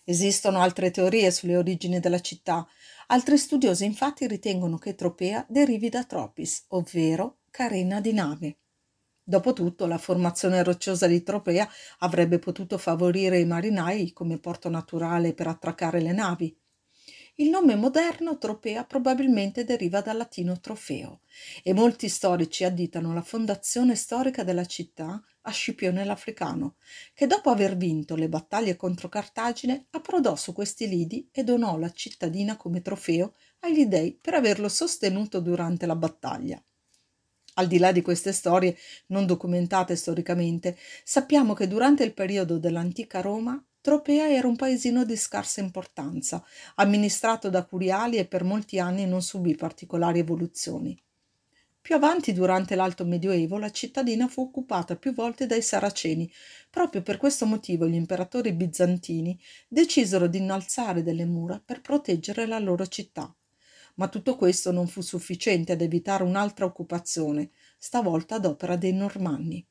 [0.03, 2.67] Esistono altre teorie sulle origini della città.
[3.07, 8.57] Altri studiosi infatti ritengono che Tropea derivi da Tropis, ovvero carena di nave.
[9.23, 11.67] Dopotutto la formazione rocciosa di Tropea
[12.01, 16.55] avrebbe potuto favorire i marinai come porto naturale per attraccare le navi.
[17.35, 21.21] Il nome moderno Tropea probabilmente deriva dal latino trofeo
[21.63, 26.75] e molti storici additano la fondazione storica della città a Scipione l'Africano,
[27.13, 31.91] che dopo aver vinto le battaglie contro Cartagine approdò su questi lidi e donò la
[31.91, 36.61] cittadina come trofeo agli dei per averlo sostenuto durante la battaglia.
[37.55, 38.77] Al di là di queste storie
[39.07, 45.15] non documentate storicamente, sappiamo che durante il periodo dell'antica Roma Tropea era un paesino di
[45.15, 50.95] scarsa importanza, amministrato da curiali e per molti anni non subì particolari evoluzioni.
[51.81, 56.31] Più avanti, durante l'Alto Medioevo, la cittadina fu occupata più volte dai Saraceni.
[56.69, 59.35] Proprio per questo motivo gli imperatori bizantini
[59.67, 63.35] decisero di innalzare delle mura per proteggere la loro città.
[63.95, 69.65] Ma tutto questo non fu sufficiente ad evitare un'altra occupazione, stavolta ad opera dei Normanni.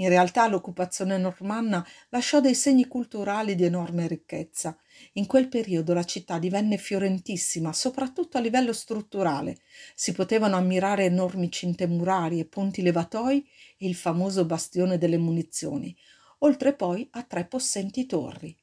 [0.00, 4.78] In realtà l'occupazione normanna lasciò dei segni culturali di enorme ricchezza.
[5.14, 9.58] In quel periodo la città divenne fiorentissima, soprattutto a livello strutturale.
[9.96, 13.44] Si potevano ammirare enormi cinte murarie, ponti levatoi
[13.76, 15.96] e il famoso bastione delle munizioni,
[16.38, 18.56] oltre poi a tre possenti torri.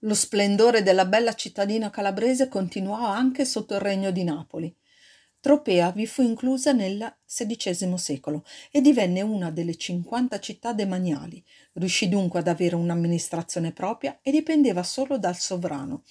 [0.00, 4.76] Lo splendore della bella cittadina calabrese continuò anche sotto il regno di Napoli.
[5.46, 11.40] Tropea vi fu inclusa nel XVI secolo e divenne una delle 50 città demaniali.
[11.74, 16.02] Riuscì dunque ad avere un'amministrazione propria e dipendeva solo dal sovrano,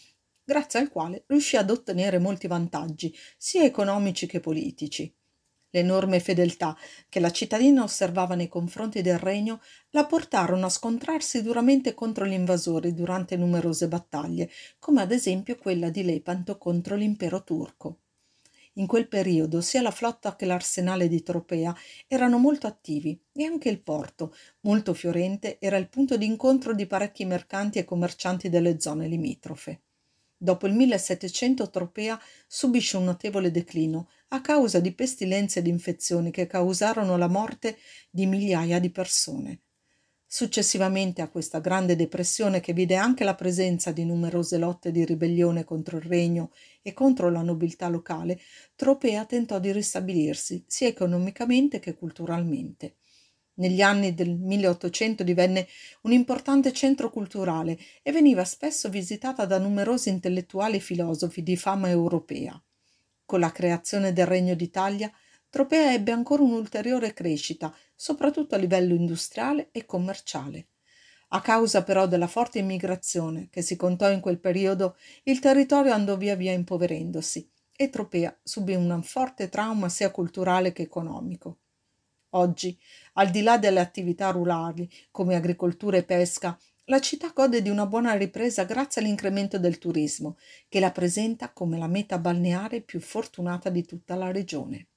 [0.41, 5.13] grazie al quale riuscì ad ottenere molti vantaggi, sia economici che politici.
[5.71, 6.73] L'enorme fedeltà
[7.09, 9.59] che la cittadina osservava nei confronti del regno
[9.89, 15.89] la portarono a scontrarsi duramente contro gli invasori durante numerose battaglie, come ad esempio quella
[15.89, 17.99] di Lepanto contro l'impero turco.
[18.78, 21.73] In quel periodo sia la flotta che l'arsenale di Tropea
[22.07, 27.23] erano molto attivi e anche il porto, molto fiorente, era il punto d'incontro di parecchi
[27.23, 29.84] mercanti e commercianti delle zone limitrofe.
[30.36, 36.45] Dopo il 1700 Tropea subisce un notevole declino a causa di pestilenze ed infezioni che
[36.45, 37.78] causarono la morte
[38.09, 39.61] di migliaia di persone.
[40.36, 45.63] Successivamente a questa grande depressione che vide anche la presenza di numerose lotte di ribellione
[45.63, 48.41] contro il regno e contro la nobiltà locale,
[48.75, 52.95] Tropea tentò di ristabilirsi sia economicamente che culturalmente.
[53.53, 55.69] Negli anni del 1800 divenne
[56.01, 61.88] un importante centro culturale e veniva spesso visitata da numerosi intellettuali e filosofi di fama
[61.88, 62.61] europea.
[63.23, 65.09] Con la creazione del Regno d'Italia
[65.50, 70.68] Tropea ebbe ancora un'ulteriore crescita, soprattutto a livello industriale e commerciale.
[71.30, 76.18] A causa però della forte immigrazione che si contò in quel periodo, il territorio andò
[76.18, 81.60] via via impoverendosi e Tropea subì un forte trauma sia culturale che economico.
[82.36, 82.78] Oggi,
[83.14, 87.86] al di là delle attività rurali come agricoltura e pesca, la città gode di una
[87.88, 90.38] buona ripresa grazie all'incremento del turismo,
[90.70, 94.88] che la presenta come la meta balneare più fortunata di tutta la regione.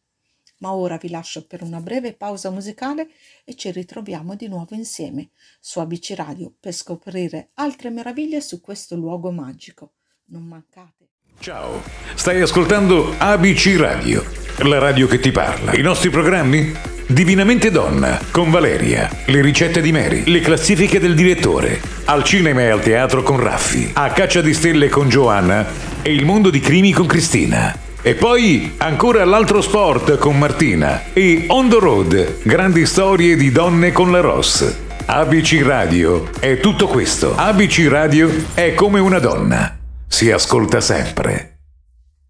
[0.59, 3.09] Ma ora vi lascio per una breve pausa musicale
[3.45, 5.31] e ci ritroviamo di nuovo insieme
[5.61, 9.93] su ABC Radio per scoprire altre meraviglie su questo luogo magico.
[10.27, 11.09] Non mancate.
[11.41, 11.81] Ciao,
[12.15, 14.25] stai ascoltando ABC Radio,
[14.65, 15.73] la radio che ti parla.
[15.75, 16.73] I nostri programmi?
[17.07, 22.69] Divinamente Donna con Valeria, le ricette di Mary, le classifiche del direttore, al cinema e
[22.69, 25.67] al teatro con Raffi, a caccia di stelle con Giovanna
[26.03, 27.88] e il mondo di crimi con Cristina.
[28.09, 33.93] E poi ancora l'altro sport con Martina e On the Road, grandi storie di donne
[33.93, 35.05] con la Ross.
[35.05, 37.37] ABC Radio è tutto questo.
[37.37, 39.79] ABC Radio è come una donna.
[40.07, 41.59] Si ascolta sempre.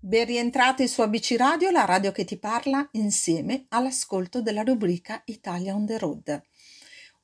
[0.00, 5.76] Ben rientrati su ABC Radio, la radio che ti parla, insieme all'ascolto della rubrica Italia
[5.76, 6.42] on the Road.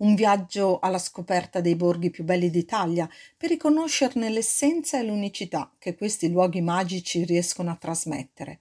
[0.05, 5.95] Un viaggio alla scoperta dei borghi più belli d'Italia per riconoscerne l'essenza e l'unicità che
[5.95, 8.61] questi luoghi magici riescono a trasmettere.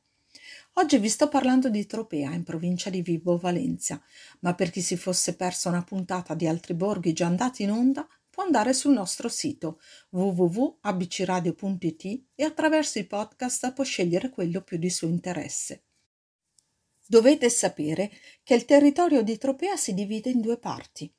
[0.76, 4.02] Oggi vi sto parlando di Tropea, in provincia di Vibo Valencia,
[4.40, 8.08] ma per chi si fosse perso una puntata di altri borghi già andati in onda,
[8.30, 9.82] può andare sul nostro sito
[10.12, 15.84] www.abcradio.it e attraverso i podcast può scegliere quello più di suo interesse.
[17.06, 18.12] Dovete sapere
[18.44, 21.14] che il territorio di Tropea si divide in due parti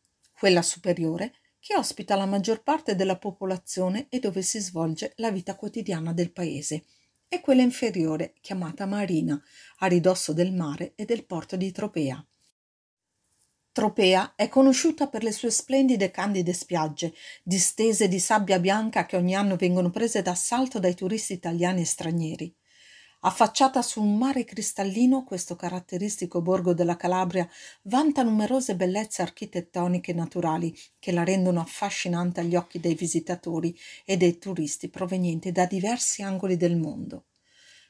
[0.45, 5.57] quella superiore che ospita la maggior parte della popolazione e dove si svolge la vita
[5.57, 6.85] quotidiana del paese,
[7.29, 9.43] e quella inferiore, chiamata Marina,
[9.79, 12.23] a ridosso del mare e del porto di Tropea.
[13.73, 19.35] Tropea è conosciuta per le sue splendide candide spiagge, distese di sabbia bianca che ogni
[19.35, 22.55] anno vengono prese d'assalto dai turisti italiani e stranieri.
[23.27, 27.49] Affacciata su un mare cristallino, questo caratteristico borgo della Calabria
[27.85, 34.19] vanta numerose bellezze architettoniche e naturali che la rendono affascinante agli occhi dei visitatori e
[34.19, 37.29] dei turisti provenienti da diversi angoli del mondo.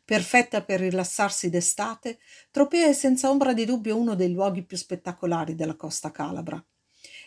[0.05, 2.21] Perfetta per rilassarsi d'estate,
[2.53, 6.65] Tropea è senza ombra di dubbio uno dei luoghi più spettacolari della costa calabra.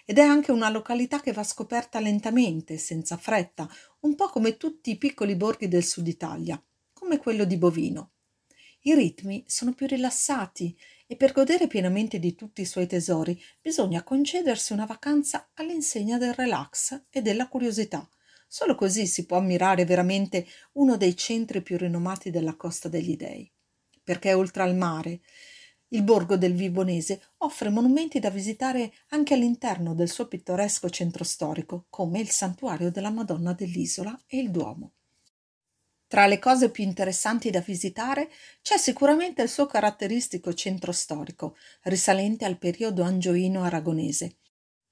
[0.06, 3.70] Ed è anche una località che va scoperta lentamente, senza fretta,
[4.02, 6.58] un po' come tutti i piccoli borghi del sud Italia
[7.08, 8.12] come quello di Bovino.
[8.82, 10.78] I ritmi sono più rilassati
[11.08, 16.34] e per godere pienamente di tutti i suoi tesori bisogna concedersi una vacanza all'insegna del
[16.34, 18.06] relax e della curiosità.
[18.46, 23.50] Solo così si può ammirare veramente uno dei centri più rinomati della Costa degli Dei.
[24.04, 25.22] Perché oltre al mare,
[25.90, 31.86] il borgo del Vibonese offre monumenti da visitare anche all'interno del suo pittoresco centro storico,
[31.90, 34.97] come il santuario della Madonna dell'Isola e il Duomo.
[36.08, 38.30] Tra le cose più interessanti da visitare
[38.62, 44.38] c'è sicuramente il suo caratteristico centro storico, risalente al periodo angioino-aragonese,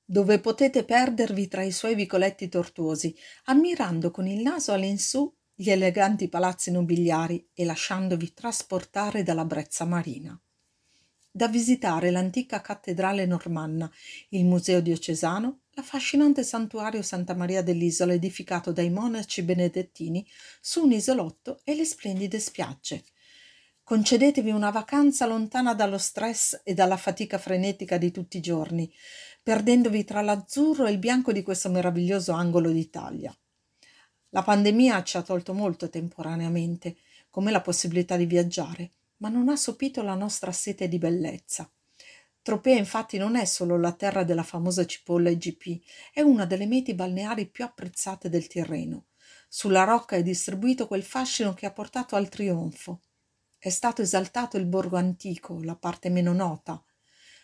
[0.03, 6.28] dove potete perdervi tra i suoi vicoletti tortuosi, ammirando con il naso all'insù gli eleganti
[6.28, 10.38] palazzi nobiliari e lasciandovi trasportare dalla brezza marina.
[11.32, 13.89] Da visitare l'antica cattedrale normanna,
[14.30, 20.26] il museo diocesano l'affascinante santuario Santa Maria dell'Isola edificato dai monaci benedettini
[20.61, 23.03] su un isolotto e le splendide spiagge.
[23.84, 28.91] Concedetevi una vacanza lontana dallo stress e dalla fatica frenetica di tutti i giorni,
[29.43, 33.38] perdendovi tra l'azzurro e il bianco di questo meraviglioso angolo d'Italia.
[34.30, 36.95] La pandemia ci ha tolto molto temporaneamente,
[37.30, 41.69] come la possibilità di viaggiare, ma non ha sopito la nostra sete di bellezza.
[42.45, 45.81] Tropea infatti non è solo la terra della famosa cipolla IGP,
[46.13, 49.07] è una delle meti balneari più apprezzate del Tirreno.
[49.49, 53.01] Sulla rocca è distribuito quel fascino che ha portato al trionfo.
[53.57, 56.79] È stato esaltato il borgo antico, la parte meno nota.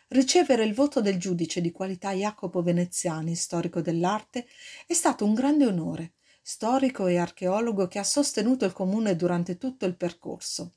[0.10, 4.46] Ricevere il voto del giudice di qualità Jacopo Veneziani, storico dell'arte,
[4.86, 9.88] è stato un grande onore, storico e archeologo che ha sostenuto il comune durante tutto
[9.88, 10.74] il percorso.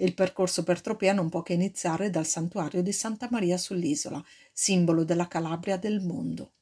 [0.00, 5.02] Il percorso per Tropea non può che iniziare dal santuario di Santa Maria sull'isola, simbolo
[5.02, 6.52] della Calabria del mondo.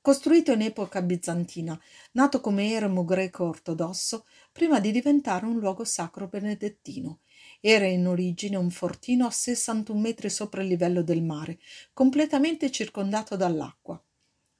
[0.00, 1.76] Costruito in epoca bizantina,
[2.12, 7.22] nato come eremo greco ortodosso, prima di diventare un luogo sacro benedettino,
[7.60, 11.58] era in origine un fortino a 61 metri sopra il livello del mare,
[11.92, 14.00] completamente circondato dall'acqua.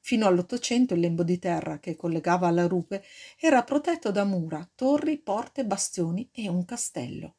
[0.01, 3.05] Fino all'Ottocento il lembo di terra che collegava alla rupe
[3.39, 7.37] era protetto da mura, torri, porte, bastioni e un castello.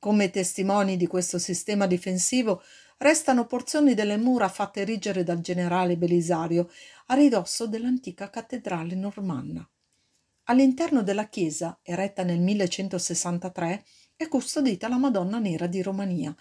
[0.00, 2.62] Come testimoni di questo sistema difensivo
[2.96, 6.70] restano porzioni delle mura fatte erigere dal generale Belisario
[7.08, 9.68] a ridosso dell'antica cattedrale normanna.
[10.44, 13.84] All'interno della chiesa, eretta nel 1163,
[14.16, 16.34] è custodita la Madonna Nera di Romania,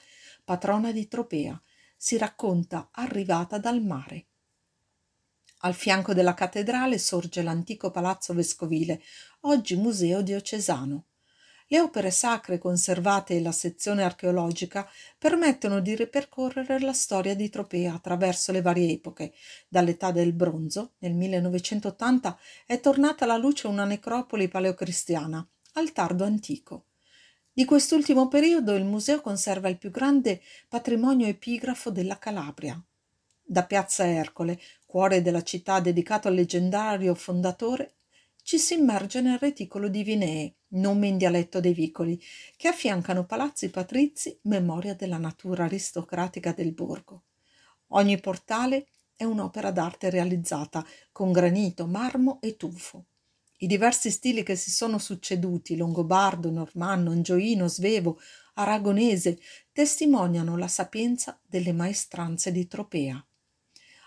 [0.46, 1.62] patrona di Tropea,
[1.98, 4.28] si racconta arrivata dal mare.
[5.64, 9.02] Al fianco della cattedrale sorge l'antico palazzo vescovile,
[9.42, 11.08] oggi museo diocesano.
[11.72, 14.90] Le opere sacre conservate e la sezione archeologica
[15.20, 19.34] permettono di ripercorrere la storia di Tropea attraverso le varie epoche.
[19.68, 26.86] Dall'età del bronzo, nel 1980, è tornata alla luce una necropoli paleocristiana, al tardo antico.
[27.54, 32.84] Di quest'ultimo periodo il museo conserva il più grande patrimonio epigrafo della Calabria.
[33.44, 37.98] Da Piazza Ercole, cuore della città dedicato al leggendario fondatore,
[38.50, 42.20] ci si immerge nel reticolo di Vinee, nome in dialetto dei vicoli,
[42.58, 47.26] che affiancano palazzi patrizi, memoria della natura aristocratica del borgo.
[47.90, 53.06] Ogni portale è un'opera d'arte realizzata con granito, marmo e tufo.
[53.58, 58.20] I diversi stili che si sono succeduti, longobardo, normanno, angioino, svevo,
[58.56, 59.38] aragonese,
[59.72, 63.24] testimoniano la sapienza delle maestranze di Tropea.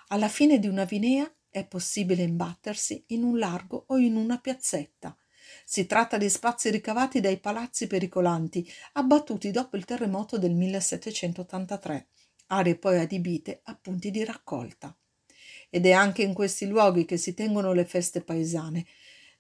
[0.09, 5.15] Alla fine di una vinea è possibile imbattersi in un largo o in una piazzetta.
[5.67, 12.09] Si tratta di spazi ricavati dai palazzi pericolanti, abbattuti dopo il terremoto del 1783,
[12.47, 14.97] aree poi adibite a punti di raccolta.
[15.69, 18.87] Ed è anche in questi luoghi che si tengono le feste paesane,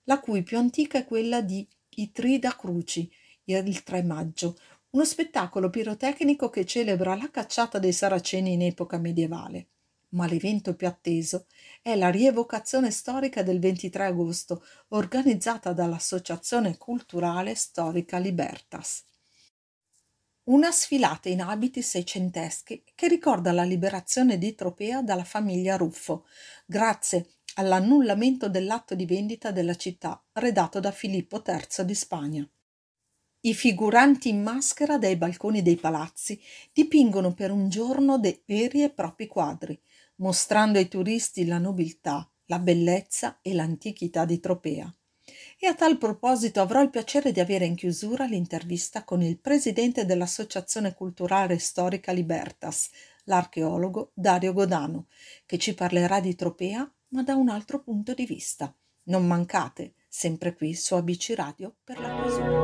[0.04, 3.10] la cui più antica è quella di Itrida Cruci,
[3.44, 4.58] il 3 maggio,
[4.90, 9.68] uno spettacolo pirotecnico che celebra la cacciata dei saraceni in epoca medievale
[10.12, 11.46] ma l'evento più atteso
[11.82, 19.04] è la rievocazione storica del 23 agosto, organizzata dall'Associazione Culturale Storica Libertas.
[20.44, 26.26] Una sfilata in abiti seicenteschi che ricorda la liberazione di Tropea dalla famiglia Ruffo,
[26.66, 32.48] grazie all'annullamento dell'atto di vendita della città redatto da Filippo III di Spagna.
[33.44, 36.40] I figuranti in maschera dai balconi dei palazzi
[36.72, 39.80] dipingono per un giorno dei veri e propri quadri,
[40.16, 44.94] mostrando ai turisti la nobiltà, la bellezza e l'antichità di Tropea.
[45.58, 50.04] E a tal proposito avrò il piacere di avere in chiusura l'intervista con il presidente
[50.04, 52.90] dell'Associazione Culturale Storica Libertas,
[53.24, 55.06] l'archeologo Dario Godano,
[55.46, 58.74] che ci parlerà di Tropea ma da un altro punto di vista.
[59.04, 62.62] Non mancate, sempre qui su ABC Radio per la chiusura.